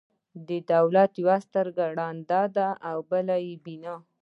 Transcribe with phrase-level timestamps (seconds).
[0.47, 2.67] د دولت یوه سترګه ړنده ده،
[3.09, 3.95] بله بینا.